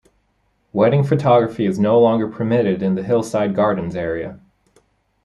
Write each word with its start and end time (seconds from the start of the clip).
Wedding 0.73 1.03
photography 1.03 1.67
is 1.67 1.77
no 1.77 1.99
longer 1.99 2.27
permitted 2.27 2.81
in 2.81 2.95
the 2.95 3.03
hillside 3.03 3.53
gardens 3.53 3.95
area. 3.95 4.39